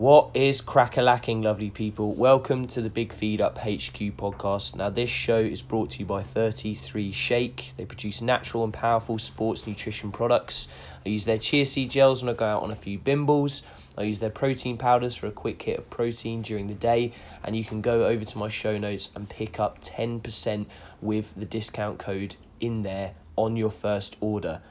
What 0.00 0.30
is 0.32 0.62
crackalacking, 0.62 1.44
lovely 1.44 1.68
people? 1.68 2.14
Welcome 2.14 2.68
to 2.68 2.80
the 2.80 2.88
Big 2.88 3.12
Feed 3.12 3.42
Up 3.42 3.58
HQ 3.58 4.16
podcast. 4.16 4.74
Now, 4.74 4.88
this 4.88 5.10
show 5.10 5.36
is 5.36 5.60
brought 5.60 5.90
to 5.90 5.98
you 5.98 6.06
by 6.06 6.22
33 6.22 7.12
Shake. 7.12 7.74
They 7.76 7.84
produce 7.84 8.22
natural 8.22 8.64
and 8.64 8.72
powerful 8.72 9.18
sports 9.18 9.66
nutrition 9.66 10.10
products. 10.10 10.68
I 11.04 11.10
use 11.10 11.26
their 11.26 11.36
chia 11.36 11.66
seed 11.66 11.90
gels 11.90 12.22
when 12.22 12.34
I 12.34 12.38
go 12.38 12.46
out 12.46 12.62
on 12.62 12.70
a 12.70 12.76
few 12.76 12.98
bimbles. 12.98 13.62
I 13.98 14.04
use 14.04 14.20
their 14.20 14.30
protein 14.30 14.78
powders 14.78 15.16
for 15.16 15.26
a 15.26 15.30
quick 15.30 15.60
hit 15.60 15.78
of 15.78 15.90
protein 15.90 16.40
during 16.40 16.68
the 16.68 16.74
day. 16.74 17.12
And 17.44 17.54
you 17.54 17.62
can 17.62 17.82
go 17.82 18.06
over 18.06 18.24
to 18.24 18.38
my 18.38 18.48
show 18.48 18.78
notes 18.78 19.10
and 19.14 19.28
pick 19.28 19.60
up 19.60 19.82
10% 19.84 20.64
with 21.02 21.34
the 21.34 21.44
discount 21.44 21.98
code 21.98 22.36
in 22.58 22.82
there 22.82 23.12
on 23.36 23.54
your 23.54 23.70
first 23.70 24.16
order. 24.22 24.62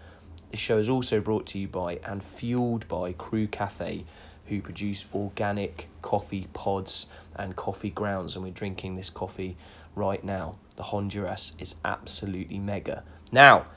The 0.49 0.57
show 0.57 0.79
is 0.79 0.89
also 0.89 1.21
brought 1.21 1.45
to 1.47 1.59
you 1.59 1.67
by 1.67 1.99
and 2.03 2.23
fueled 2.23 2.87
by 2.87 3.13
Cru 3.13 3.45
Kafe 3.45 4.05
who 4.49 4.61
produce 4.61 5.05
organic 5.13 5.87
coffee 6.01 6.47
pods 6.53 7.07
and 7.35 7.55
coffee 7.55 7.91
grounds, 7.91 8.35
and 8.35 8.43
we're 8.43 8.51
drinking 8.51 8.95
this 8.95 9.09
coffee 9.09 9.55
right 9.95 10.23
now. 10.23 10.57
The 10.75 10.83
Honduras 10.83 11.53
is 11.59 11.75
absolutely 11.85 12.59
mega. 12.59 13.03
Now, 13.31 13.67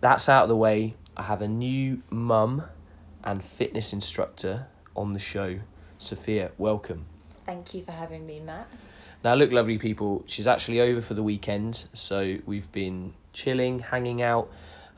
that's 0.00 0.28
out 0.28 0.44
of 0.44 0.48
the 0.48 0.56
way. 0.56 0.94
I 1.16 1.22
have 1.22 1.42
a 1.42 1.48
new 1.48 2.00
mum 2.10 2.62
and 3.24 3.42
fitness 3.42 3.92
instructor 3.92 4.66
on 4.94 5.12
the 5.12 5.18
show. 5.18 5.58
Sophia, 5.98 6.52
welcome. 6.58 7.04
Thank 7.44 7.74
you 7.74 7.82
for 7.82 7.92
having 7.92 8.24
me, 8.24 8.40
Matt. 8.40 8.68
Now, 9.24 9.34
look, 9.34 9.50
lovely 9.50 9.78
people, 9.78 10.22
she's 10.26 10.46
actually 10.46 10.80
over 10.80 11.00
for 11.00 11.14
the 11.14 11.24
weekend, 11.24 11.88
so 11.92 12.36
we've 12.46 12.70
been 12.70 13.14
chilling, 13.32 13.80
hanging 13.80 14.22
out. 14.22 14.48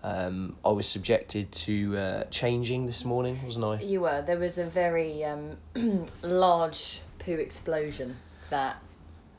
Um, 0.02 0.56
I 0.64 0.70
was 0.70 0.88
subjected 0.88 1.52
to 1.52 1.96
uh, 1.96 2.24
changing 2.24 2.86
this 2.86 3.04
morning, 3.04 3.38
wasn't 3.44 3.66
I? 3.66 3.80
You 3.80 4.00
were. 4.00 4.22
There 4.22 4.38
was 4.38 4.58
a 4.58 4.64
very 4.64 5.24
um, 5.24 5.58
large 6.22 7.02
poo 7.18 7.34
explosion 7.34 8.16
that, 8.48 8.76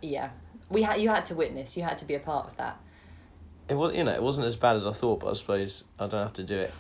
yeah, 0.02 0.30
we 0.70 0.84
had. 0.84 1.02
You 1.02 1.10
had 1.10 1.26
to 1.28 1.36
witness. 1.36 1.76
You 1.76 1.84
had 1.84 1.98
to 2.00 2.06
be 2.06 2.14
a 2.14 2.20
part 2.20 2.48
of 2.48 2.58
that. 2.58 2.80
It 3.70 3.74
was, 3.74 3.96
you 3.96 4.04
know, 4.04 4.12
it 4.12 4.22
wasn't 4.22 4.46
as 4.46 4.56
bad 4.56 4.76
as 4.76 4.86
I 4.86 4.92
thought, 4.92 5.22
but 5.22 5.30
I 5.30 5.34
suppose 5.34 5.84
I 5.98 6.08
don't 6.08 6.24
have 6.24 6.34
to 6.34 6.44
do 6.44 6.60
it 6.60 6.74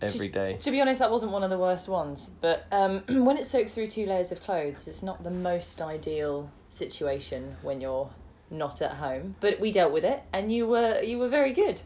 every 0.00 0.28
day. 0.28 0.52
To, 0.52 0.58
to 0.58 0.70
be 0.70 0.80
honest, 0.80 1.00
that 1.00 1.10
wasn't 1.10 1.32
one 1.32 1.42
of 1.42 1.50
the 1.50 1.58
worst 1.58 1.88
ones. 1.88 2.30
But 2.40 2.66
um, 2.70 3.02
when 3.24 3.36
it 3.36 3.46
soaks 3.46 3.74
through 3.74 3.88
two 3.88 4.06
layers 4.06 4.30
of 4.30 4.40
clothes, 4.40 4.86
it's 4.86 5.02
not 5.02 5.22
the 5.24 5.30
most 5.30 5.80
ideal 5.80 6.50
situation 6.70 7.56
when 7.62 7.80
you're 7.80 8.10
not 8.50 8.82
at 8.82 8.92
home. 8.92 9.34
But 9.40 9.58
we 9.58 9.72
dealt 9.72 9.92
with 9.92 10.04
it, 10.04 10.22
and 10.32 10.52
you 10.52 10.66
were 10.66 11.02
you 11.02 11.18
were 11.18 11.28
very 11.28 11.52
good. 11.52 11.80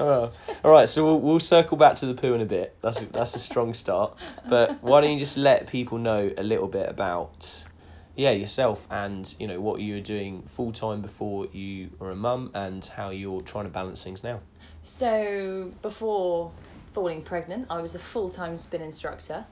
Oh, 0.00 0.32
all 0.64 0.70
right, 0.70 0.88
so 0.88 1.04
we'll, 1.04 1.20
we'll 1.20 1.40
circle 1.40 1.76
back 1.76 1.94
to 1.96 2.06
the 2.06 2.14
poo 2.14 2.34
in 2.34 2.40
a 2.40 2.46
bit. 2.46 2.76
That's 2.82 3.02
a, 3.02 3.06
that's 3.06 3.34
a 3.34 3.38
strong 3.38 3.74
start. 3.74 4.18
But 4.48 4.82
why 4.82 5.00
don't 5.00 5.12
you 5.12 5.18
just 5.18 5.36
let 5.36 5.66
people 5.66 5.98
know 5.98 6.30
a 6.36 6.42
little 6.42 6.68
bit 6.68 6.88
about, 6.88 7.64
yeah, 8.14 8.30
yourself 8.30 8.86
and 8.90 9.34
you 9.38 9.46
know 9.46 9.60
what 9.60 9.80
you 9.80 9.94
were 9.94 10.00
doing 10.00 10.42
full 10.42 10.72
time 10.72 11.02
before 11.02 11.46
you 11.52 11.90
were 11.98 12.10
a 12.10 12.16
mum 12.16 12.50
and 12.54 12.84
how 12.86 13.10
you're 13.10 13.40
trying 13.40 13.64
to 13.64 13.70
balance 13.70 14.02
things 14.02 14.22
now. 14.24 14.40
So 14.82 15.72
before 15.82 16.52
falling 16.92 17.22
pregnant, 17.22 17.66
I 17.70 17.80
was 17.80 17.94
a 17.94 17.98
full 17.98 18.28
time 18.28 18.56
spin 18.56 18.80
instructor 18.82 19.44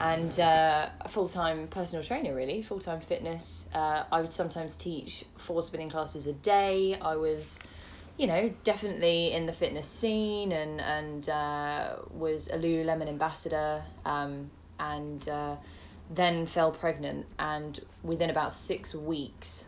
and 0.00 0.38
uh, 0.40 0.88
a 1.00 1.08
full 1.08 1.28
time 1.28 1.68
personal 1.68 2.04
trainer, 2.04 2.34
really, 2.34 2.62
full 2.62 2.80
time 2.80 3.00
fitness. 3.00 3.66
Uh, 3.74 4.04
I 4.10 4.20
would 4.20 4.32
sometimes 4.32 4.76
teach 4.76 5.24
four 5.38 5.62
spinning 5.62 5.90
classes 5.90 6.26
a 6.26 6.32
day. 6.32 6.96
I 7.00 7.16
was 7.16 7.60
you 8.16 8.26
know, 8.26 8.52
definitely 8.62 9.32
in 9.32 9.46
the 9.46 9.52
fitness 9.52 9.88
scene 9.88 10.52
and 10.52 10.80
and 10.80 11.28
uh, 11.28 11.96
was 12.10 12.48
a 12.48 12.56
Lululemon 12.56 13.08
ambassador 13.08 13.82
um, 14.04 14.50
and 14.78 15.28
uh, 15.28 15.56
then 16.10 16.46
fell 16.46 16.70
pregnant 16.70 17.26
and 17.38 17.80
within 18.02 18.30
about 18.30 18.52
six 18.52 18.94
weeks 18.94 19.66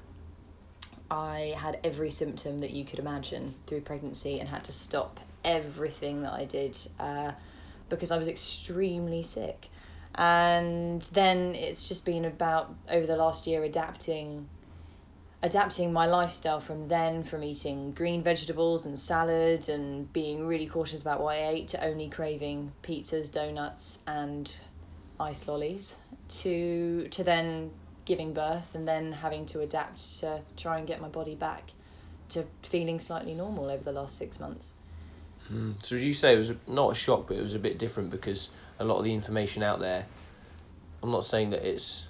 I 1.10 1.54
had 1.56 1.78
every 1.84 2.10
symptom 2.10 2.60
that 2.60 2.72
you 2.72 2.84
could 2.84 2.98
imagine 2.98 3.54
through 3.66 3.82
pregnancy 3.82 4.40
and 4.40 4.48
had 4.48 4.64
to 4.64 4.72
stop 4.72 5.20
everything 5.44 6.22
that 6.22 6.32
I 6.32 6.44
did 6.44 6.76
uh, 6.98 7.32
because 7.88 8.10
I 8.10 8.18
was 8.18 8.28
extremely 8.28 9.22
sick. 9.22 9.68
And 10.16 11.02
then 11.12 11.54
it's 11.54 11.86
just 11.88 12.04
been 12.04 12.24
about 12.24 12.74
over 12.90 13.06
the 13.06 13.16
last 13.16 13.46
year 13.46 13.62
adapting 13.62 14.48
adapting 15.46 15.92
my 15.92 16.06
lifestyle 16.06 16.58
from 16.60 16.88
then 16.88 17.22
from 17.22 17.44
eating 17.44 17.92
green 17.92 18.20
vegetables 18.20 18.84
and 18.84 18.98
salad 18.98 19.68
and 19.68 20.12
being 20.12 20.44
really 20.44 20.66
cautious 20.66 21.00
about 21.00 21.20
what 21.20 21.36
I 21.36 21.46
ate 21.46 21.68
to 21.68 21.84
only 21.84 22.08
craving 22.08 22.72
pizzas, 22.82 23.30
donuts 23.30 24.00
and 24.08 24.52
ice 25.20 25.46
lollies 25.46 25.96
to 26.40 27.06
to 27.12 27.22
then 27.22 27.70
giving 28.04 28.34
birth 28.34 28.74
and 28.74 28.86
then 28.88 29.12
having 29.12 29.46
to 29.46 29.60
adapt 29.60 30.18
to 30.18 30.42
try 30.56 30.78
and 30.78 30.86
get 30.86 31.00
my 31.00 31.08
body 31.08 31.36
back 31.36 31.70
to 32.30 32.44
feeling 32.64 32.98
slightly 32.98 33.32
normal 33.32 33.70
over 33.70 33.84
the 33.84 33.92
last 33.92 34.18
6 34.18 34.40
months. 34.40 34.74
Mm. 35.52 35.74
So 35.84 35.94
would 35.94 36.04
you 36.04 36.12
say 36.12 36.34
it 36.34 36.38
was 36.38 36.52
not 36.66 36.90
a 36.90 36.94
shock 36.96 37.28
but 37.28 37.36
it 37.36 37.42
was 37.42 37.54
a 37.54 37.60
bit 37.60 37.78
different 37.78 38.10
because 38.10 38.50
a 38.80 38.84
lot 38.84 38.98
of 38.98 39.04
the 39.04 39.14
information 39.14 39.62
out 39.62 39.78
there 39.78 40.04
I'm 41.04 41.12
not 41.12 41.24
saying 41.24 41.50
that 41.50 41.62
it's 41.64 42.08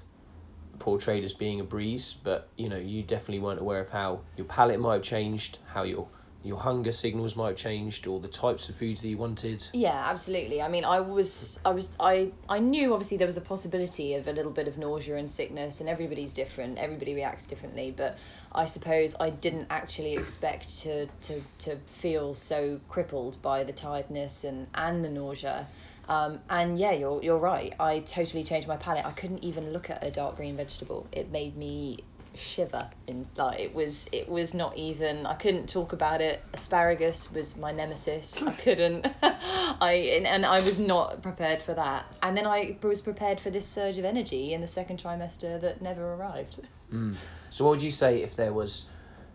portrayed 0.79 1.25
as 1.25 1.33
being 1.33 1.61
a 1.61 1.65
breeze, 1.65 2.17
but 2.23 2.49
you 2.57 2.69
know 2.69 2.77
you 2.79 3.03
definitely 3.03 3.41
weren't 3.41 3.61
aware 3.61 3.81
of 3.81 3.89
how 3.89 4.21
your 4.37 4.47
palate 4.47 4.81
might 4.81 4.95
have 4.95 5.03
changed, 5.03 5.59
how 5.67 5.83
your 5.83 6.09
your 6.47 6.59
hunger 6.59 6.93
signals 6.93 7.35
might 7.35 7.49
have 7.49 7.57
changed, 7.57 8.07
or 8.07 8.21
the 8.21 8.29
types 8.29 8.69
of 8.69 8.77
foods 8.77 9.01
that 9.01 9.09
you 9.09 9.19
wanted. 9.19 9.67
Yeah, 9.73 10.05
absolutely. 10.09 10.63
I 10.63 10.69
mean, 10.69 10.85
I 10.85 11.01
was, 11.01 11.59
I 11.65 11.71
was, 11.71 11.91
I, 11.99 12.31
I 12.49 12.61
knew 12.61 12.93
obviously 12.93 13.17
there 13.17 13.27
was 13.27 13.37
a 13.37 13.41
possibility 13.41 14.15
of 14.15 14.29
a 14.29 14.33
little 14.33 14.53
bit 14.53 14.69
of 14.69 14.79
nausea 14.79 15.17
and 15.17 15.29
sickness, 15.29 15.81
and 15.81 15.89
everybody's 15.89 16.33
different. 16.33 16.79
Everybody 16.79 17.15
reacts 17.15 17.47
differently, 17.47 17.91
but 17.91 18.19
I 18.53 18.67
suppose 18.67 19.17
I 19.19 19.31
didn't 19.31 19.67
actually 19.71 20.15
expect 20.15 20.79
to 20.81 21.07
to 21.07 21.43
to 21.59 21.77
feel 21.87 22.35
so 22.35 22.81
crippled 22.89 23.43
by 23.43 23.65
the 23.65 23.73
tiredness 23.73 24.45
and 24.45 24.69
and 24.75 25.05
the 25.05 25.11
nausea. 25.11 25.67
Um, 26.09 26.41
and 26.49 26.79
yeah, 26.79 26.93
you're 26.93 27.23
you're 27.23 27.39
right. 27.39 27.75
I 27.81 28.01
totally 28.01 28.45
changed 28.45 28.69
my 28.69 28.77
palate. 28.77 29.05
I 29.05 29.13
couldn't 29.13 29.43
even 29.43 29.73
look 29.73 29.91
at 29.91 30.05
a 30.05 30.11
dark 30.11 30.37
green 30.37 30.57
vegetable. 30.57 31.07
It 31.13 31.31
made 31.31 31.57
me 31.57 32.05
shiver 32.37 32.87
in 33.07 33.27
like 33.37 33.59
it 33.59 33.75
was 33.75 34.07
it 34.13 34.29
was 34.29 34.53
not 34.53 34.77
even 34.77 35.27
I 35.27 35.35
couldn't 35.35 35.69
talk 35.69 35.93
about 35.93 36.21
it. 36.21 36.43
Asparagus 36.53 37.33
was 37.33 37.57
my 37.57 37.73
nemesis. 37.73 38.43
I 38.43 38.51
couldn't 38.63 39.07
I 39.23 40.13
and, 40.17 40.27
and 40.27 40.47
I 40.47 40.61
was 40.61 40.79
not 40.79 41.23
prepared 41.23 41.63
for 41.63 41.75
that. 41.75 42.07
And 42.23 42.37
then 42.37 42.47
I 42.47 42.77
was 42.83 43.01
prepared 43.01 43.41
for 43.41 43.51
this 43.51 43.67
surge 43.67 43.99
of 43.99 44.05
energy 44.05 44.55
in 44.55 44.61
the 44.61 44.69
second 44.69 45.03
trimester 45.03 45.61
that 45.61 45.83
never 45.83 46.15
arrived. 46.15 46.61
Mm. 46.93 47.17
So 47.49 47.65
what 47.65 47.71
would 47.71 47.83
you 47.83 47.93
say 47.93 48.23
if 48.23 48.35
there 48.35 48.53
was 48.53 48.87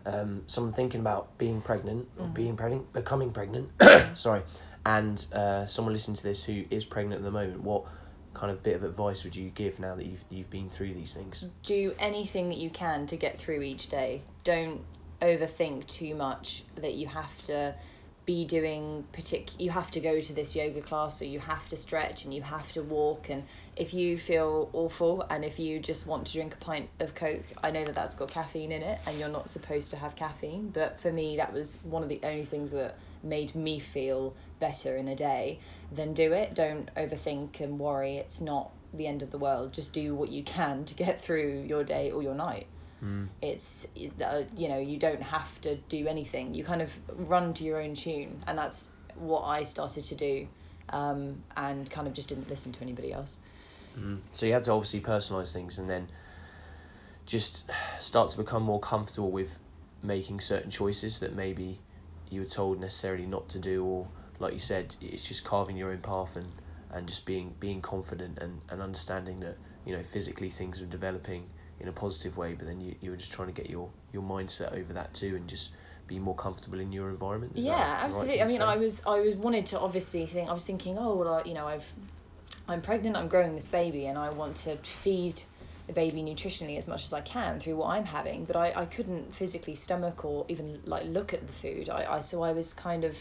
um, 0.04 0.44
someone 0.46 0.74
thinking 0.74 1.00
about 1.00 1.38
being 1.38 1.62
pregnant 1.62 2.08
or 2.18 2.26
mm. 2.26 2.34
being 2.34 2.56
pregnant, 2.56 2.92
becoming 2.92 3.32
pregnant, 3.32 3.70
sorry, 4.14 4.42
and 4.84 5.24
uh, 5.32 5.66
someone 5.66 5.92
listening 5.92 6.16
to 6.16 6.22
this 6.22 6.42
who 6.42 6.64
is 6.70 6.84
pregnant 6.84 7.20
at 7.20 7.24
the 7.24 7.30
moment, 7.30 7.62
what 7.62 7.84
kind 8.34 8.50
of 8.50 8.62
bit 8.62 8.76
of 8.76 8.84
advice 8.84 9.24
would 9.24 9.36
you 9.36 9.50
give 9.50 9.78
now 9.78 9.94
that 9.94 10.06
you've 10.06 10.24
you've 10.30 10.50
been 10.50 10.70
through 10.70 10.94
these 10.94 11.14
things? 11.14 11.46
Do 11.62 11.94
anything 11.98 12.48
that 12.48 12.58
you 12.58 12.70
can 12.70 13.06
to 13.06 13.16
get 13.16 13.38
through 13.38 13.62
each 13.62 13.88
day. 13.88 14.22
Don't 14.44 14.84
overthink 15.20 15.86
too 15.86 16.14
much 16.14 16.64
that 16.76 16.94
you 16.94 17.06
have 17.06 17.42
to 17.42 17.74
be 18.24 18.44
doing 18.44 19.04
partic 19.12 19.50
you 19.58 19.70
have 19.70 19.90
to 19.90 20.00
go 20.00 20.20
to 20.20 20.32
this 20.32 20.54
yoga 20.54 20.80
class 20.80 21.20
or 21.20 21.24
you 21.24 21.38
have 21.40 21.68
to 21.68 21.76
stretch 21.76 22.24
and 22.24 22.32
you 22.32 22.42
have 22.42 22.70
to 22.72 22.82
walk 22.82 23.30
and 23.30 23.42
if 23.76 23.92
you 23.92 24.16
feel 24.16 24.70
awful 24.72 25.24
and 25.30 25.44
if 25.44 25.58
you 25.58 25.78
just 25.80 26.06
want 26.06 26.26
to 26.26 26.32
drink 26.32 26.54
a 26.54 26.58
pint 26.58 26.88
of 27.00 27.14
coke 27.14 27.44
i 27.62 27.70
know 27.70 27.84
that 27.84 27.94
that's 27.94 28.14
got 28.14 28.30
caffeine 28.30 28.72
in 28.72 28.82
it 28.82 29.00
and 29.06 29.18
you're 29.18 29.28
not 29.28 29.48
supposed 29.48 29.90
to 29.90 29.96
have 29.96 30.14
caffeine 30.14 30.70
but 30.70 31.00
for 31.00 31.12
me 31.12 31.36
that 31.36 31.52
was 31.52 31.78
one 31.82 32.02
of 32.02 32.08
the 32.08 32.20
only 32.22 32.44
things 32.44 32.70
that 32.70 32.96
made 33.24 33.54
me 33.54 33.78
feel 33.78 34.34
better 34.58 34.96
in 34.96 35.08
a 35.08 35.16
day 35.16 35.58
then 35.92 36.14
do 36.14 36.32
it. 36.32 36.54
Don't 36.54 36.92
overthink 36.94 37.60
and 37.60 37.78
worry. 37.78 38.16
It's 38.16 38.40
not 38.40 38.72
the 38.94 39.06
end 39.06 39.22
of 39.22 39.30
the 39.30 39.38
world. 39.38 39.72
Just 39.72 39.92
do 39.92 40.14
what 40.14 40.30
you 40.30 40.42
can 40.42 40.84
to 40.86 40.94
get 40.94 41.20
through 41.20 41.64
your 41.66 41.84
day 41.84 42.10
or 42.10 42.22
your 42.22 42.34
night 42.34 42.66
Mm. 43.02 43.28
It's 43.40 43.86
uh, 44.24 44.44
you 44.56 44.68
know 44.68 44.78
you 44.78 44.98
don't 44.98 45.22
have 45.22 45.60
to 45.62 45.76
do 45.88 46.06
anything. 46.06 46.54
You 46.54 46.64
kind 46.64 46.82
of 46.82 46.96
run 47.28 47.52
to 47.54 47.64
your 47.64 47.80
own 47.80 47.94
tune, 47.94 48.42
and 48.46 48.56
that's 48.56 48.92
what 49.16 49.42
I 49.42 49.64
started 49.64 50.04
to 50.04 50.14
do, 50.14 50.46
um, 50.90 51.42
and 51.56 51.90
kind 51.90 52.06
of 52.06 52.14
just 52.14 52.28
didn't 52.28 52.48
listen 52.48 52.70
to 52.72 52.82
anybody 52.82 53.12
else. 53.12 53.38
Mm. 53.98 54.20
So 54.30 54.46
you 54.46 54.52
had 54.52 54.64
to 54.64 54.72
obviously 54.72 55.00
personalize 55.00 55.52
things, 55.52 55.78
and 55.78 55.88
then 55.88 56.08
just 57.26 57.70
start 57.98 58.30
to 58.30 58.36
become 58.36 58.62
more 58.62 58.80
comfortable 58.80 59.30
with 59.30 59.58
making 60.02 60.40
certain 60.40 60.70
choices 60.70 61.20
that 61.20 61.34
maybe 61.34 61.78
you 62.30 62.40
were 62.40 62.46
told 62.46 62.80
necessarily 62.80 63.26
not 63.26 63.48
to 63.48 63.58
do, 63.58 63.84
or 63.84 64.06
like 64.38 64.52
you 64.52 64.58
said, 64.60 64.94
it's 65.00 65.26
just 65.26 65.44
carving 65.44 65.76
your 65.76 65.90
own 65.90 65.98
path 65.98 66.36
and 66.36 66.52
and 66.92 67.08
just 67.08 67.24
being 67.26 67.54
being 67.58 67.80
confident 67.80 68.38
and, 68.38 68.60
and 68.68 68.80
understanding 68.80 69.40
that 69.40 69.56
you 69.84 69.96
know 69.96 70.02
physically 70.04 70.50
things 70.50 70.80
are 70.80 70.86
developing 70.86 71.48
in 71.82 71.88
a 71.88 71.92
positive 71.92 72.36
way, 72.36 72.54
but 72.54 72.66
then 72.66 72.80
you, 72.80 72.94
you 73.00 73.10
were 73.10 73.16
just 73.16 73.32
trying 73.32 73.48
to 73.48 73.52
get 73.52 73.68
your, 73.68 73.90
your 74.12 74.22
mindset 74.22 74.72
over 74.72 74.92
that 74.92 75.12
too 75.12 75.34
and 75.34 75.48
just 75.48 75.70
be 76.06 76.18
more 76.18 76.34
comfortable 76.34 76.78
in 76.78 76.92
your 76.92 77.10
environment. 77.10 77.52
Is 77.56 77.64
yeah, 77.66 77.98
absolutely. 78.00 78.38
Right 78.38 78.48
I 78.48 78.52
mean, 78.52 78.62
I 78.62 78.76
was 78.76 79.02
I 79.06 79.20
was 79.20 79.34
wanted 79.34 79.66
to 79.66 79.80
obviously 79.80 80.26
think 80.26 80.48
I 80.48 80.52
was 80.52 80.64
thinking, 80.64 80.96
oh 80.96 81.16
well, 81.16 81.34
I, 81.34 81.42
you 81.44 81.54
know, 81.54 81.66
I've 81.66 81.92
I'm 82.68 82.80
pregnant, 82.80 83.16
I'm 83.16 83.28
growing 83.28 83.54
this 83.54 83.68
baby, 83.68 84.06
and 84.06 84.16
I 84.16 84.30
want 84.30 84.56
to 84.58 84.76
feed 84.78 85.42
the 85.88 85.92
baby 85.92 86.22
nutritionally 86.22 86.78
as 86.78 86.86
much 86.86 87.04
as 87.04 87.12
I 87.12 87.20
can 87.20 87.58
through 87.58 87.76
what 87.76 87.88
I'm 87.88 88.04
having, 88.04 88.44
but 88.44 88.54
I, 88.54 88.72
I 88.76 88.84
couldn't 88.84 89.34
physically 89.34 89.74
stomach 89.74 90.24
or 90.24 90.46
even 90.48 90.80
like 90.84 91.04
look 91.06 91.34
at 91.34 91.44
the 91.44 91.52
food. 91.52 91.90
I, 91.90 92.16
I 92.16 92.20
so 92.20 92.42
I 92.42 92.52
was 92.52 92.72
kind 92.72 93.04
of 93.04 93.20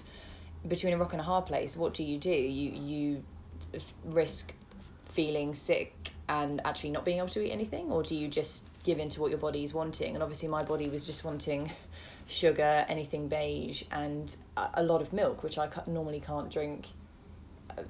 between 0.68 0.94
a 0.94 0.98
rock 0.98 1.14
and 1.14 1.20
a 1.20 1.24
hard 1.24 1.48
place. 1.48 1.76
What 1.76 1.96
do 1.96 2.04
you 2.04 2.20
do? 2.20 2.30
You 2.30 2.72
you 2.72 3.24
risk 4.06 4.54
feeling 5.14 5.56
sick 5.56 6.11
and 6.32 6.62
actually 6.64 6.92
not 6.92 7.04
being 7.04 7.18
able 7.18 7.28
to 7.28 7.46
eat 7.46 7.52
anything, 7.52 7.92
or 7.92 8.04
do 8.04 8.16
you 8.16 8.30
just 8.30 8.66
give 8.84 9.00
in 9.00 9.10
to 9.10 9.20
what 9.20 9.30
your 9.32 9.40
body 9.40 9.66
is 9.66 9.74
wanting? 9.74 10.14
And 10.14 10.24
obviously, 10.24 10.48
my 10.48 10.64
body 10.64 10.88
was 10.88 11.06
just 11.06 11.26
wanting 11.26 11.70
sugar, 12.28 12.86
anything 12.88 13.28
beige, 13.28 13.84
and 13.92 14.34
a, 14.56 14.82
lot 14.82 15.02
of 15.02 15.12
milk, 15.12 15.44
which 15.44 15.58
I 15.58 15.68
normally 15.88 16.22
can't 16.22 16.50
drink. 16.50 16.88
Uh, 17.78 17.84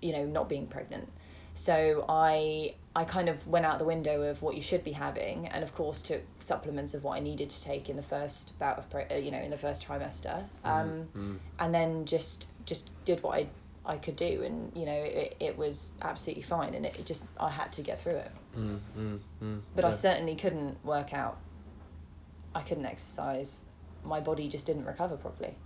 you 0.00 0.12
know, 0.12 0.24
not 0.24 0.48
being 0.48 0.68
pregnant. 0.68 1.08
So 1.54 2.04
I 2.08 2.74
I 2.94 3.04
kind 3.04 3.28
of 3.28 3.44
went 3.48 3.66
out 3.66 3.80
the 3.80 3.84
window 3.84 4.22
of 4.22 4.40
what 4.40 4.54
you 4.54 4.62
should 4.62 4.84
be 4.84 4.92
having, 4.92 5.48
and 5.48 5.64
of 5.64 5.74
course 5.74 6.00
took 6.00 6.22
supplements 6.38 6.94
of 6.94 7.02
what 7.02 7.16
I 7.16 7.20
needed 7.20 7.50
to 7.50 7.62
take 7.62 7.88
in 7.88 7.96
the 7.96 8.02
first 8.04 8.56
bout 8.60 8.78
of 8.78 8.88
pre- 8.88 9.08
uh, 9.10 9.16
you 9.16 9.32
know 9.32 9.40
in 9.40 9.50
the 9.50 9.58
first 9.58 9.88
trimester, 9.88 10.44
um, 10.64 11.08
mm-hmm. 11.16 11.36
and 11.58 11.74
then 11.74 12.04
just 12.04 12.46
just 12.66 12.90
did 13.04 13.20
what 13.24 13.36
I 13.36 13.48
I 13.86 13.98
could 13.98 14.16
do, 14.16 14.42
and 14.42 14.72
you 14.74 14.86
know 14.86 14.92
it, 14.92 15.36
it 15.40 15.58
was 15.58 15.92
absolutely 16.02 16.42
fine, 16.42 16.74
and 16.74 16.86
it, 16.86 16.96
it 16.98 17.06
just 17.06 17.24
I 17.38 17.50
had 17.50 17.72
to 17.72 17.82
get 17.82 18.00
through 18.00 18.16
it. 18.16 18.32
Mm-hmm. 18.56 19.58
But 19.74 19.84
yeah. 19.84 19.88
I 19.88 19.90
certainly 19.90 20.36
couldn't 20.36 20.82
work 20.84 21.12
out. 21.12 21.38
I 22.54 22.62
couldn't 22.62 22.86
exercise. 22.86 23.60
My 24.04 24.20
body 24.20 24.48
just 24.48 24.66
didn't 24.66 24.84
recover 24.84 25.16
properly. 25.16 25.56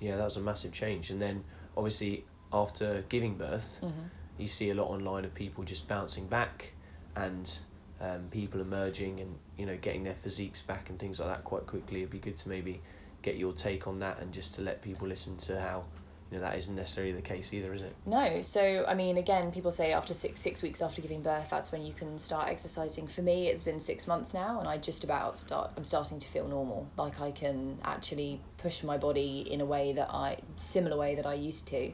Yeah, 0.00 0.16
that 0.16 0.24
was 0.24 0.36
a 0.36 0.40
massive 0.40 0.72
change, 0.72 1.10
and 1.10 1.20
then 1.20 1.44
obviously 1.76 2.24
after 2.52 3.04
giving 3.08 3.36
birth. 3.36 3.78
Mm-hmm 3.82 4.06
you 4.38 4.46
see 4.46 4.70
a 4.70 4.74
lot 4.74 4.88
online 4.88 5.24
of 5.24 5.34
people 5.34 5.64
just 5.64 5.88
bouncing 5.88 6.26
back 6.26 6.72
and 7.14 7.58
um, 8.00 8.28
people 8.30 8.60
emerging 8.60 9.20
and 9.20 9.38
you 9.56 9.64
know 9.64 9.76
getting 9.76 10.04
their 10.04 10.14
physiques 10.14 10.62
back 10.62 10.90
and 10.90 10.98
things 10.98 11.20
like 11.20 11.28
that 11.28 11.44
quite 11.44 11.66
quickly. 11.66 12.00
It'd 12.00 12.10
be 12.10 12.18
good 12.18 12.36
to 12.38 12.48
maybe 12.48 12.80
get 13.22 13.36
your 13.36 13.52
take 13.52 13.86
on 13.86 14.00
that 14.00 14.20
and 14.20 14.32
just 14.32 14.54
to 14.56 14.60
let 14.60 14.82
people 14.82 15.08
listen 15.08 15.36
to 15.38 15.60
how 15.60 15.86
you 16.30 16.38
know 16.38 16.44
that 16.44 16.56
isn't 16.56 16.74
necessarily 16.74 17.12
the 17.12 17.22
case 17.22 17.52
either, 17.52 17.72
is 17.72 17.82
it? 17.82 17.94
No. 18.04 18.42
So 18.42 18.84
I 18.88 18.94
mean, 18.94 19.16
again, 19.16 19.52
people 19.52 19.70
say 19.70 19.92
after 19.92 20.12
six 20.12 20.40
six 20.40 20.60
weeks 20.60 20.82
after 20.82 21.00
giving 21.00 21.22
birth, 21.22 21.48
that's 21.50 21.70
when 21.70 21.84
you 21.84 21.92
can 21.92 22.18
start 22.18 22.48
exercising. 22.48 23.06
For 23.06 23.22
me, 23.22 23.46
it's 23.48 23.62
been 23.62 23.78
six 23.78 24.08
months 24.08 24.34
now, 24.34 24.58
and 24.58 24.68
I 24.68 24.76
just 24.76 25.04
about 25.04 25.36
start. 25.36 25.70
I'm 25.76 25.84
starting 25.84 26.18
to 26.18 26.28
feel 26.28 26.48
normal. 26.48 26.88
Like 26.96 27.20
I 27.20 27.30
can 27.30 27.78
actually 27.84 28.40
push 28.58 28.82
my 28.82 28.98
body 28.98 29.46
in 29.50 29.60
a 29.60 29.64
way 29.64 29.92
that 29.92 30.10
I 30.12 30.38
similar 30.56 30.96
way 30.96 31.14
that 31.14 31.26
I 31.26 31.34
used 31.34 31.68
to. 31.68 31.92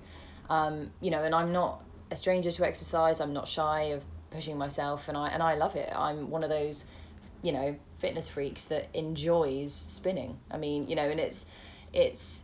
Um, 0.49 0.91
you 1.01 1.11
know, 1.11 1.23
and 1.23 1.35
I'm 1.35 1.53
not 1.53 1.83
a 2.11 2.17
stranger 2.17 2.51
to 2.51 2.67
exercise. 2.67 3.21
I'm 3.21 3.35
not 3.35 3.49
shy 3.49 3.93
of 3.93 4.03
pushing 4.31 4.57
myself, 4.57 5.09
and 5.09 5.17
I 5.17 5.29
and 5.29 5.43
I 5.43 5.57
love 5.57 5.77
it. 5.77 5.93
I'm 5.95 6.31
one 6.31 6.43
of 6.43 6.49
those, 6.49 6.87
you 7.43 7.53
know, 7.53 7.77
fitness 7.99 8.31
freaks 8.31 8.65
that 8.67 8.89
enjoys 8.95 9.75
spinning. 9.75 10.39
I 10.51 10.57
mean, 10.57 10.89
you 10.89 10.97
know, 10.97 11.09
and 11.09 11.21
it's 11.21 11.45
it's 11.93 12.42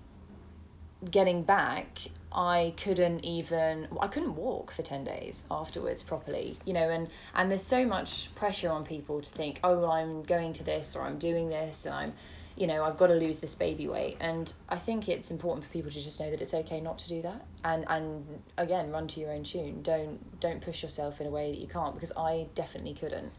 getting 1.11 1.43
back. 1.43 1.99
I 2.31 2.75
couldn't 2.77 3.25
even 3.25 3.89
I 4.01 4.07
couldn't 4.07 4.37
walk 4.37 4.71
for 4.71 4.83
10 4.83 5.05
days 5.05 5.45
afterwards 5.51 6.03
properly 6.03 6.59
you 6.67 6.75
know 6.75 6.91
and 6.91 7.09
and 7.35 7.51
there's 7.51 7.63
so 7.63 7.87
much 7.87 8.35
pressure 8.35 8.69
on 8.69 8.85
people 8.85 9.23
to 9.23 9.33
think 9.33 9.61
oh 9.65 9.79
well, 9.79 9.91
I'm 9.91 10.23
going 10.25 10.53
to 10.55 10.65
this 10.65 10.95
or 10.95 11.01
I'm 11.01 11.19
doing 11.19 11.49
this 11.49 11.87
and 11.87 11.95
I'm 11.95 12.13
you 12.59 12.67
know, 12.67 12.83
I've 12.83 12.97
got 12.97 13.07
to 13.07 13.15
lose 13.15 13.39
this 13.39 13.55
baby 13.55 13.87
weight. 13.87 14.17
And 14.21 14.53
I 14.69 14.79
think 14.79 15.09
it's 15.09 15.31
important 15.31 15.65
for 15.65 15.71
people 15.71 15.93
to 15.93 16.01
just 16.01 16.19
know 16.19 16.29
that 16.29 16.41
it's 16.41 16.55
okay 16.55 16.81
not 16.81 16.99
to 16.99 17.09
do 17.09 17.23
that. 17.23 17.47
And 17.65 17.85
and 17.89 18.43
again, 18.59 18.91
run 18.91 19.07
to 19.09 19.21
your 19.21 19.31
own 19.31 19.45
tune. 19.45 19.83
Don't 19.83 20.41
don't 20.41 20.61
push 20.61 20.83
yourself 20.83 21.21
in 21.21 21.29
a 21.29 21.31
way 21.31 21.53
that 21.53 21.61
you 21.61 21.69
can't 21.69 21.95
because 21.95 22.13
I 22.17 22.49
definitely 22.57 22.95
couldn't. 22.95 23.33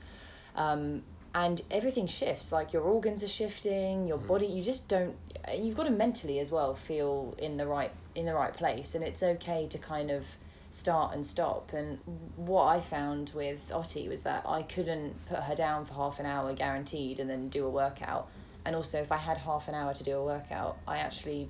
Um, 0.55 1.03
and 1.35 1.61
everything 1.69 2.07
shifts 2.07 2.51
like 2.51 2.73
your 2.73 2.81
organs 2.81 3.23
are 3.23 3.27
shifting 3.27 4.07
your 4.07 4.17
body 4.17 4.47
you 4.47 4.63
just 4.63 4.87
don't 4.87 5.15
you've 5.55 5.75
got 5.75 5.83
to 5.83 5.91
mentally 5.91 6.39
as 6.39 6.49
well 6.49 6.75
feel 6.75 7.35
in 7.37 7.55
the 7.55 7.65
right 7.65 7.91
in 8.15 8.25
the 8.25 8.33
right 8.33 8.53
place 8.53 8.95
and 8.95 9.03
it's 9.03 9.21
okay 9.21 9.67
to 9.67 9.77
kind 9.77 10.09
of 10.09 10.25
start 10.71 11.13
and 11.13 11.25
stop 11.25 11.71
and 11.73 11.99
what 12.35 12.65
i 12.65 12.81
found 12.81 13.31
with 13.35 13.61
Otti 13.71 14.07
was 14.07 14.23
that 14.23 14.43
i 14.47 14.63
couldn't 14.63 15.13
put 15.25 15.39
her 15.39 15.55
down 15.55 15.85
for 15.85 15.93
half 15.93 16.19
an 16.19 16.25
hour 16.25 16.53
guaranteed 16.53 17.19
and 17.19 17.29
then 17.29 17.49
do 17.49 17.65
a 17.65 17.69
workout 17.69 18.27
and 18.65 18.75
also, 18.75 19.01
if 19.01 19.11
I 19.11 19.17
had 19.17 19.37
half 19.37 19.67
an 19.67 19.75
hour 19.75 19.93
to 19.93 20.03
do 20.03 20.17
a 20.17 20.23
workout, 20.23 20.77
I 20.87 20.97
actually 20.97 21.49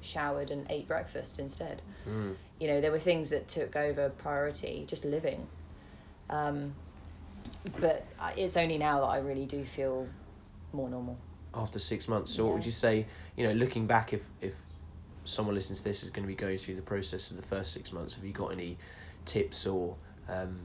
showered 0.00 0.50
and 0.50 0.66
ate 0.70 0.86
breakfast 0.86 1.38
instead. 1.38 1.82
Mm. 2.06 2.34
You 2.60 2.68
know, 2.68 2.80
there 2.80 2.90
were 2.90 2.98
things 2.98 3.30
that 3.30 3.48
took 3.48 3.76
over 3.76 4.10
priority, 4.10 4.84
just 4.86 5.04
living. 5.04 5.46
Um, 6.28 6.74
but 7.80 8.04
it's 8.36 8.56
only 8.56 8.78
now 8.78 9.00
that 9.00 9.06
I 9.06 9.18
really 9.18 9.46
do 9.46 9.64
feel 9.64 10.06
more 10.72 10.88
normal. 10.88 11.18
After 11.54 11.78
six 11.78 12.08
months, 12.08 12.32
so 12.32 12.42
yeah. 12.42 12.48
what 12.48 12.54
would 12.56 12.66
you 12.66 12.70
say? 12.70 13.06
You 13.36 13.46
know, 13.46 13.52
looking 13.52 13.86
back, 13.86 14.12
if 14.12 14.22
if 14.40 14.54
someone 15.24 15.54
listening 15.54 15.76
to 15.76 15.84
this 15.84 16.02
is 16.02 16.10
going 16.10 16.24
to 16.24 16.28
be 16.28 16.34
going 16.34 16.58
through 16.58 16.76
the 16.76 16.82
process 16.82 17.30
of 17.30 17.36
the 17.36 17.42
first 17.42 17.72
six 17.72 17.92
months, 17.92 18.14
have 18.14 18.24
you 18.24 18.32
got 18.32 18.52
any 18.52 18.76
tips 19.24 19.66
or 19.66 19.96
um, 20.28 20.58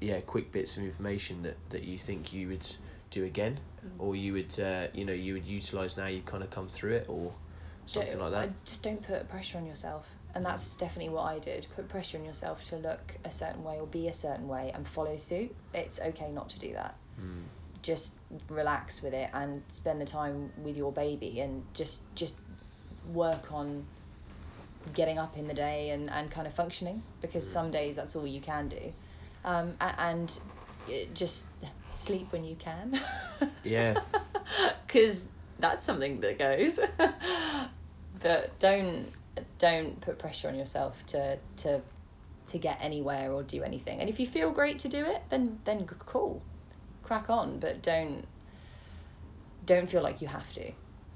yeah, 0.00 0.20
quick 0.20 0.52
bits 0.52 0.76
of 0.76 0.84
information 0.84 1.42
that, 1.42 1.56
that 1.70 1.84
you 1.84 1.96
think 1.96 2.32
you 2.32 2.48
would 2.48 2.66
do 3.10 3.24
again, 3.24 3.58
mm. 3.84 3.90
or 3.98 4.16
you 4.16 4.32
would 4.32 4.58
uh, 4.58 4.88
you 4.92 5.04
know 5.04 5.12
you 5.12 5.34
would 5.34 5.46
utilize 5.46 5.96
now 5.96 6.06
you've 6.06 6.26
kind 6.26 6.42
of 6.42 6.50
come 6.50 6.68
through 6.68 6.94
it, 6.94 7.06
or 7.08 7.32
something 7.86 8.18
don't, 8.18 8.32
like 8.32 8.32
that. 8.32 8.64
Just 8.64 8.82
don't 8.82 9.02
put 9.02 9.28
pressure 9.28 9.58
on 9.58 9.66
yourself, 9.66 10.06
and 10.34 10.44
that's 10.44 10.76
definitely 10.76 11.12
what 11.12 11.24
I 11.24 11.38
did. 11.38 11.66
Put 11.76 11.88
pressure 11.88 12.18
on 12.18 12.24
yourself 12.24 12.64
to 12.64 12.76
look 12.76 13.16
a 13.24 13.30
certain 13.30 13.62
way 13.64 13.78
or 13.78 13.86
be 13.86 14.08
a 14.08 14.14
certain 14.14 14.48
way 14.48 14.72
and 14.74 14.86
follow 14.86 15.16
suit. 15.16 15.54
It's 15.74 16.00
okay 16.00 16.30
not 16.30 16.48
to 16.50 16.58
do 16.58 16.72
that. 16.72 16.96
Mm. 17.20 17.42
Just 17.82 18.14
relax 18.48 19.02
with 19.02 19.12
it 19.12 19.30
and 19.34 19.62
spend 19.68 20.00
the 20.00 20.06
time 20.06 20.50
with 20.62 20.76
your 20.76 20.92
baby 20.92 21.40
and 21.40 21.64
just 21.74 22.00
just 22.14 22.36
work 23.12 23.52
on 23.52 23.84
getting 24.94 25.18
up 25.18 25.36
in 25.36 25.46
the 25.46 25.54
day 25.54 25.90
and, 25.90 26.10
and 26.10 26.30
kind 26.30 26.46
of 26.46 26.54
functioning 26.54 27.02
because 27.20 27.44
mm. 27.44 27.52
some 27.52 27.70
days 27.70 27.96
that's 27.96 28.16
all 28.16 28.26
you 28.26 28.40
can 28.40 28.68
do 28.68 28.92
um, 29.44 29.76
and 29.80 30.38
just 31.14 31.44
sleep 31.88 32.32
when 32.32 32.44
you 32.44 32.56
can. 32.56 33.00
yeah. 33.64 33.98
Because 34.86 35.24
that's 35.58 35.82
something 35.82 36.20
that 36.20 36.38
goes. 36.38 36.78
but 38.20 38.58
don't 38.58 39.10
don't 39.62 40.00
put 40.00 40.18
pressure 40.18 40.48
on 40.48 40.56
yourself 40.56 41.04
to 41.06 41.38
to 41.58 41.80
to 42.48 42.58
get 42.58 42.78
anywhere 42.80 43.32
or 43.32 43.42
do 43.44 43.62
anything. 43.62 44.00
And 44.00 44.10
if 44.10 44.18
you 44.18 44.26
feel 44.26 44.50
great 44.50 44.80
to 44.80 44.88
do 44.88 45.04
it, 45.04 45.22
then 45.30 45.58
then 45.64 45.86
cool, 45.86 46.42
crack 47.02 47.30
on. 47.30 47.60
But 47.60 47.82
don't 47.82 48.26
don't 49.64 49.88
feel 49.88 50.02
like 50.02 50.20
you 50.20 50.28
have 50.28 50.52
to. 50.54 50.72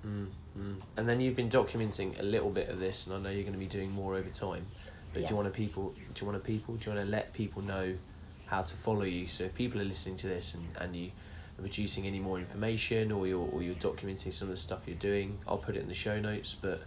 Mm, 0.07 0.29
mm. 0.57 0.77
And 0.97 1.09
then 1.09 1.21
you've 1.21 1.35
been 1.35 1.51
documenting 1.51 2.19
a 2.21 2.23
little 2.23 2.51
bit 2.51 2.69
of 2.69 2.79
this, 2.79 3.07
and 3.07 3.17
I 3.17 3.19
know 3.19 3.31
you're 3.31 3.43
going 3.43 3.55
to 3.55 3.59
be 3.59 3.67
doing 3.67 3.91
more 3.91 4.15
over 4.15 4.29
time. 4.29 4.65
But 5.13 5.23
yeah. 5.23 5.29
do 5.29 5.33
you 5.33 5.37
want 5.41 5.53
to 5.53 5.57
people? 5.57 5.95
Do 6.15 6.25
you 6.25 6.31
want 6.31 6.43
to 6.43 6.47
people? 6.47 6.77
Do 6.77 6.89
you 6.89 6.97
want 6.97 7.07
to 7.07 7.11
let 7.11 7.33
people 7.33 7.63
know 7.63 7.97
how 8.47 8.63
to 8.63 8.77
follow 8.77 9.03
you. 9.03 9.27
So 9.27 9.45
if 9.45 9.55
people 9.55 9.81
are 9.81 9.85
listening 9.85 10.17
to 10.19 10.29
this 10.29 10.55
and, 10.55 10.65
and 10.81 10.97
you 10.97 11.11
are 11.59 11.63
producing 11.63 12.07
any 12.07 12.21
more 12.21 12.39
information 12.39 13.13
or 13.13 13.27
you're 13.27 13.49
or 13.53 13.63
you're 13.63 13.75
documenting 13.75 14.33
some 14.33 14.49
of 14.49 14.55
the 14.55 14.61
stuff 14.61 14.85
you're 14.87 14.97
doing, 14.97 15.37
I'll 15.47 15.59
put 15.59 15.77
it 15.77 15.81
in 15.81 15.89
the 15.89 15.95
show 15.95 16.19
notes. 16.21 16.55
But 16.55 16.81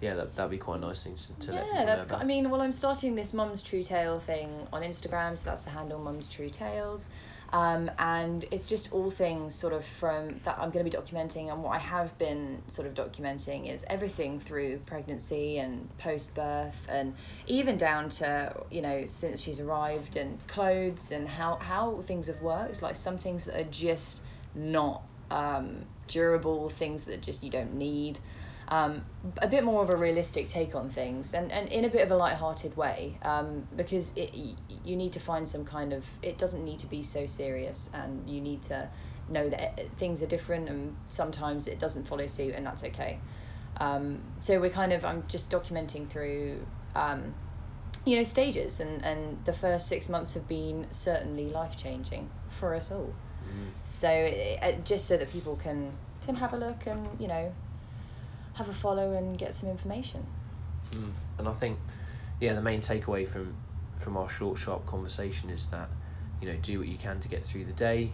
yeah, 0.00 0.14
that 0.14 0.36
that'd 0.36 0.50
be 0.50 0.58
quite 0.58 0.78
a 0.78 0.80
nice 0.80 1.04
thing 1.04 1.14
to, 1.14 1.34
to 1.46 1.52
yeah, 1.52 1.58
let 1.58 1.68
people 1.68 1.86
that's. 1.86 2.08
know. 2.08 2.16
I 2.16 2.24
mean, 2.24 2.50
well, 2.50 2.60
I'm 2.60 2.72
starting 2.72 3.14
this 3.14 3.34
Mum's 3.34 3.62
True 3.62 3.82
Tale 3.82 4.20
thing 4.20 4.50
on 4.72 4.82
Instagram, 4.82 5.36
so 5.36 5.44
that's 5.44 5.62
the 5.62 5.70
handle 5.70 5.98
Mum's 5.98 6.28
True 6.28 6.50
Tales. 6.50 7.08
Um, 7.50 7.90
and 7.98 8.44
it's 8.50 8.68
just 8.68 8.92
all 8.92 9.10
things 9.10 9.54
sort 9.54 9.72
of 9.72 9.84
from 9.84 10.38
that 10.44 10.58
I'm 10.58 10.70
going 10.70 10.84
to 10.84 10.90
be 10.90 10.94
documenting 10.94 11.50
and 11.50 11.62
what 11.62 11.70
I 11.70 11.78
have 11.78 12.16
been 12.18 12.62
sort 12.66 12.86
of 12.86 12.92
documenting 12.92 13.72
is 13.72 13.84
everything 13.88 14.38
through 14.38 14.80
pregnancy 14.80 15.56
and 15.58 15.88
post 15.96 16.34
birth 16.34 16.86
and 16.90 17.14
even 17.46 17.78
down 17.78 18.10
to 18.10 18.54
you 18.70 18.82
know 18.82 19.06
since 19.06 19.40
she's 19.40 19.60
arrived 19.60 20.16
and 20.16 20.46
clothes 20.46 21.10
and 21.10 21.26
how 21.26 21.56
how 21.56 22.02
things 22.02 22.26
have 22.26 22.42
worked 22.42 22.82
like 22.82 22.96
some 22.96 23.16
things 23.16 23.44
that 23.44 23.58
are 23.58 23.70
just 23.70 24.22
not 24.54 25.02
um, 25.30 25.86
durable 26.06 26.68
things 26.68 27.04
that 27.04 27.22
just 27.22 27.42
you 27.42 27.50
don't 27.50 27.72
need 27.72 28.18
um, 28.68 29.04
a 29.38 29.48
bit 29.48 29.64
more 29.64 29.82
of 29.82 29.90
a 29.90 29.96
realistic 29.96 30.46
take 30.46 30.74
on 30.74 30.90
things 30.90 31.32
and, 31.32 31.50
and 31.50 31.70
in 31.70 31.86
a 31.86 31.88
bit 31.88 32.02
of 32.02 32.10
a 32.10 32.16
light-hearted 32.16 32.76
way 32.76 33.18
um, 33.22 33.66
because 33.76 34.12
it, 34.14 34.34
you 34.84 34.96
need 34.96 35.14
to 35.14 35.20
find 35.20 35.48
some 35.48 35.64
kind 35.64 35.92
of 35.92 36.06
it 36.22 36.36
doesn't 36.36 36.64
need 36.64 36.78
to 36.78 36.86
be 36.86 37.02
so 37.02 37.24
serious 37.26 37.88
and 37.94 38.28
you 38.28 38.40
need 38.40 38.62
to 38.62 38.88
know 39.30 39.48
that 39.48 39.80
things 39.96 40.22
are 40.22 40.26
different 40.26 40.68
and 40.68 40.94
sometimes 41.08 41.66
it 41.66 41.78
doesn't 41.78 42.06
follow 42.06 42.26
suit 42.26 42.54
and 42.54 42.66
that's 42.66 42.84
okay 42.84 43.18
um, 43.78 44.22
so 44.40 44.60
we're 44.60 44.70
kind 44.70 44.92
of 44.92 45.04
I'm 45.04 45.24
just 45.28 45.50
documenting 45.50 46.08
through 46.08 46.64
um, 46.94 47.34
you 48.04 48.16
know 48.16 48.22
stages 48.22 48.80
and 48.80 49.02
and 49.02 49.42
the 49.46 49.52
first 49.52 49.88
six 49.88 50.10
months 50.10 50.34
have 50.34 50.46
been 50.46 50.86
certainly 50.90 51.48
life 51.48 51.76
changing 51.76 52.28
for 52.50 52.74
us 52.74 52.92
all 52.92 53.14
mm. 53.44 53.68
so 53.86 54.10
it, 54.10 54.84
just 54.84 55.06
so 55.06 55.16
that 55.16 55.30
people 55.30 55.56
can 55.56 55.92
can 56.24 56.34
have 56.34 56.52
a 56.52 56.56
look 56.56 56.86
and 56.86 57.18
you 57.18 57.28
know 57.28 57.52
have 58.58 58.68
a 58.68 58.74
follow 58.74 59.12
and 59.12 59.38
get 59.38 59.54
some 59.54 59.68
information. 59.70 60.26
Mm. 60.90 61.12
And 61.38 61.48
I 61.48 61.52
think, 61.52 61.78
yeah, 62.40 62.52
the 62.54 62.62
main 62.62 62.80
takeaway 62.80 63.26
from 63.26 63.54
from 63.94 64.16
our 64.16 64.28
short, 64.28 64.58
sharp 64.58 64.86
conversation 64.86 65.50
is 65.50 65.66
that 65.68 65.88
you 66.40 66.48
know 66.48 66.56
do 66.62 66.78
what 66.78 66.88
you 66.88 66.96
can 66.96 67.18
to 67.20 67.28
get 67.28 67.44
through 67.44 67.64
the 67.64 67.72
day, 67.72 68.10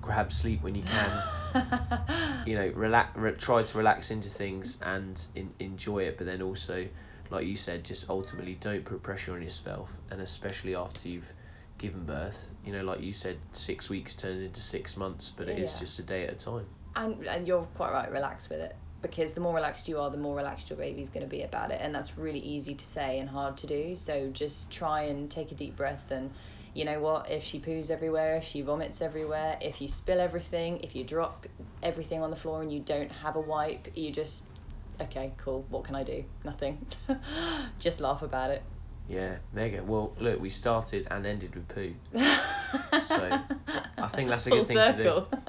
grab 0.00 0.32
sleep 0.32 0.62
when 0.62 0.74
you 0.74 0.82
can. 0.82 1.10
you 2.46 2.54
know, 2.56 2.72
relax, 2.74 3.16
re- 3.16 3.32
try 3.32 3.62
to 3.62 3.78
relax 3.78 4.10
into 4.10 4.28
things 4.28 4.78
and 4.82 5.26
in, 5.34 5.52
enjoy 5.58 5.98
it, 6.04 6.16
but 6.16 6.26
then 6.26 6.42
also, 6.42 6.86
like 7.30 7.46
you 7.46 7.54
said, 7.56 7.84
just 7.84 8.08
ultimately 8.08 8.56
don't 8.60 8.84
put 8.84 9.02
pressure 9.02 9.34
on 9.34 9.42
yourself, 9.42 10.00
and 10.10 10.20
especially 10.20 10.74
after 10.74 11.08
you've 11.08 11.32
given 11.78 12.04
birth. 12.04 12.50
You 12.64 12.72
know, 12.72 12.82
like 12.84 13.00
you 13.00 13.12
said, 13.12 13.36
six 13.52 13.90
weeks 13.90 14.14
turns 14.14 14.42
into 14.42 14.60
six 14.60 14.96
months, 14.96 15.30
but 15.36 15.48
it 15.48 15.58
is 15.58 15.72
Yeah. 15.72 15.80
just 15.80 15.98
a 15.98 16.02
day 16.02 16.26
at 16.26 16.32
a 16.32 16.36
time. 16.36 16.66
and 16.94 17.24
and 17.26 17.48
you're 17.48 17.64
quite 17.74 17.90
right 17.92 18.10
relax 18.12 18.50
with 18.50 18.60
it 18.60 18.76
because 19.02 19.32
the 19.32 19.40
more 19.40 19.54
relaxed 19.54 19.88
you 19.88 19.98
are 19.98 20.10
the 20.10 20.16
more 20.16 20.36
relaxed 20.36 20.70
your 20.70 20.78
baby's 20.78 21.10
going 21.10 21.24
to 21.24 21.28
be 21.30 21.42
about 21.42 21.70
it 21.70 21.80
and 21.82 21.94
that's 21.94 22.16
really 22.16 22.38
easy 22.38 22.74
to 22.74 22.84
say 22.84 23.18
and 23.18 23.28
hard 23.28 23.56
to 23.56 23.66
do 23.66 23.94
so 23.96 24.30
just 24.30 24.70
try 24.72 25.02
and 25.02 25.30
take 25.30 25.52
a 25.52 25.54
deep 25.54 25.76
breath 25.76 26.10
and 26.10 26.30
you 26.74 26.84
know 26.84 27.00
what 27.00 27.30
if 27.30 27.42
she 27.42 27.60
poos 27.60 27.90
everywhere 27.90 28.36
if 28.36 28.44
she 28.44 28.62
vomits 28.62 29.02
everywhere 29.02 29.58
if 29.60 29.80
you 29.82 29.88
spill 29.88 30.20
everything 30.20 30.78
if 30.78 30.94
you 30.96 31.04
drop 31.04 31.46
everything 31.82 32.22
on 32.22 32.30
the 32.30 32.36
floor 32.36 32.62
and 32.62 32.72
you 32.72 32.80
don't 32.80 33.10
have 33.10 33.36
a 33.36 33.40
wipe 33.40 33.88
you 33.94 34.10
just 34.10 34.44
okay 35.00 35.32
cool 35.36 35.66
what 35.68 35.84
can 35.84 35.94
i 35.94 36.02
do 36.02 36.24
nothing 36.44 36.78
just 37.78 38.00
laugh 38.00 38.22
about 38.22 38.50
it 38.50 38.62
Yeah, 39.08 39.38
mega. 39.52 39.82
Well, 39.82 40.12
look, 40.20 40.40
we 40.40 40.48
started 40.48 41.06
and 41.10 41.26
ended 41.26 41.54
with 41.54 41.68
poo. 41.68 41.92
So, 43.02 43.40
I 43.98 44.08
think 44.08 44.28
that's 44.30 44.46
a 44.46 44.50
Full 44.50 44.58
good 44.58 44.66
thing 44.66 44.76
to 44.76 45.02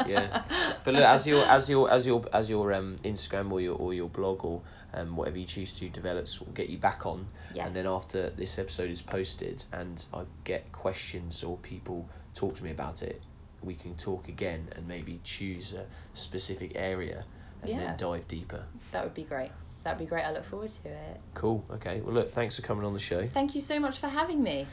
do. 0.03 0.09
Yeah. 0.11 0.43
But 0.83 0.93
look, 0.95 1.03
as 1.03 1.25
your 1.27 1.45
as 1.45 1.69
your 1.69 1.89
as 1.91 2.05
your 2.07 2.23
as 2.33 2.49
your 2.49 2.73
um 2.73 2.97
Instagram 3.03 3.51
or 3.51 3.61
your 3.61 3.75
or 3.77 3.93
your 3.93 4.09
blog 4.09 4.43
or 4.45 4.61
um 4.93 5.15
whatever 5.15 5.37
you 5.37 5.45
choose 5.45 5.77
to 5.79 5.89
develops 5.89 6.39
will 6.39 6.51
get 6.53 6.69
you 6.69 6.77
back 6.77 7.05
on, 7.05 7.25
and 7.59 7.75
then 7.75 7.87
after 7.87 8.29
this 8.31 8.59
episode 8.59 8.89
is 8.89 9.01
posted 9.01 9.63
and 9.73 10.05
I 10.13 10.23
get 10.43 10.71
questions 10.71 11.43
or 11.43 11.57
people 11.57 12.07
talk 12.33 12.55
to 12.55 12.63
me 12.63 12.71
about 12.71 13.01
it, 13.03 13.21
we 13.61 13.75
can 13.75 13.95
talk 13.95 14.27
again 14.27 14.67
and 14.75 14.87
maybe 14.87 15.19
choose 15.23 15.73
a 15.73 15.85
specific 16.13 16.73
area 16.75 17.23
and 17.61 17.71
Yeah. 17.71 17.79
then 17.79 17.97
dive 17.97 18.27
deeper. 18.27 18.65
that 18.91 19.03
would 19.03 19.13
be 19.13 19.23
great 19.23 19.51
that'd 19.83 19.99
be 19.99 20.05
great 20.05 20.23
i 20.23 20.31
look 20.31 20.43
forward 20.45 20.71
to 20.83 20.89
it 20.89 21.19
Cool. 21.33 21.63
Okay. 21.71 21.99
Well, 22.01 22.13
look, 22.13 22.31
thanks 22.33 22.55
for 22.55 22.61
coming 22.61 22.85
on 22.85 22.93
the 22.93 22.99
show. 22.99 23.25
thank 23.27 23.53
you 23.55 23.61
so 23.61 23.79
much 23.79 23.99
for 23.99 24.07
having 24.07 24.41
me 24.43 24.65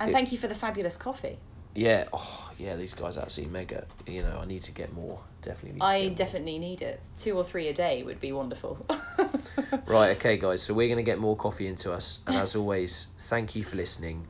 and 0.00 0.10
It- 0.10 0.12
thank 0.12 0.32
you 0.32 0.38
for 0.38 0.46
the 0.48 0.54
fabulous 0.54 0.96
coffee 0.96 1.38
Yeah. 1.78 2.08
Oh, 2.12 2.50
yeah. 2.58 2.76
These 2.76 2.94
guys 2.94 3.16
are 3.16 3.20
absolutely 3.20 3.52
mega. 3.52 3.86
You 4.06 4.22
know, 4.22 4.40
I 4.42 4.46
need 4.46 4.62
to 4.64 4.72
get 4.72 4.92
more. 4.92 5.20
Definitely 5.42 5.80
need 5.80 5.82
I 5.82 6.00
get 6.00 6.06
more. 6.08 6.16
definitely 6.16 6.58
need 6.58 6.82
it. 6.82 7.00
Two 7.18 7.36
or 7.36 7.44
three 7.44 7.68
a 7.68 7.72
day 7.72 8.02
would 8.02 8.20
be 8.20 8.32
wonderful. 8.32 8.84
Right, 9.86 10.16
okay, 10.16 10.36
guys, 10.36 10.62
so 10.62 10.74
we're 10.74 10.88
going 10.88 10.98
to 10.98 11.02
get 11.02 11.18
more 11.18 11.34
coffee 11.34 11.66
into 11.66 11.92
us. 11.92 12.20
And 12.26 12.36
as 12.36 12.54
always, 12.56 13.08
thank 13.20 13.56
you 13.56 13.64
for 13.64 13.76
listening. 13.76 14.26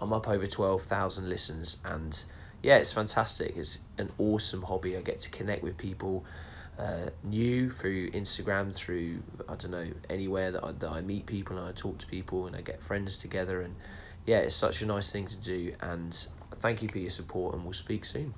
I'm 0.00 0.12
up 0.12 0.28
over 0.28 0.46
12,000 0.46 1.28
listens, 1.28 1.76
and 1.84 2.24
yeah, 2.62 2.76
it's 2.76 2.92
fantastic. 2.92 3.54
It's 3.56 3.78
an 3.98 4.10
awesome 4.18 4.62
hobby. 4.62 4.96
I 4.96 5.02
get 5.02 5.20
to 5.20 5.30
connect 5.30 5.62
with 5.62 5.76
people 5.76 6.24
uh, 6.78 7.10
new 7.22 7.70
through 7.70 8.10
Instagram, 8.12 8.74
through, 8.74 9.22
I 9.46 9.56
don't 9.56 9.70
know, 9.70 9.90
anywhere 10.08 10.52
that 10.52 10.64
I, 10.64 10.72
that 10.72 10.90
I 10.90 11.00
meet 11.02 11.26
people 11.26 11.58
and 11.58 11.66
I 11.66 11.72
talk 11.72 11.98
to 11.98 12.06
people 12.06 12.46
and 12.46 12.56
I 12.56 12.62
get 12.62 12.82
friends 12.82 13.18
together. 13.18 13.60
And 13.60 13.76
yeah, 14.24 14.38
it's 14.38 14.56
such 14.56 14.80
a 14.80 14.86
nice 14.86 15.12
thing 15.12 15.26
to 15.26 15.36
do. 15.36 15.74
And 15.80 16.26
thank 16.64 16.82
you 16.82 16.88
for 16.88 16.98
your 16.98 17.10
support, 17.10 17.54
and 17.54 17.62
we'll 17.62 17.74
speak 17.74 18.06
soon. 18.06 18.34